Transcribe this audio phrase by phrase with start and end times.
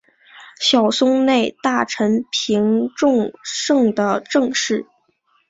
[0.59, 4.87] 小松内大臣平重盛的正室。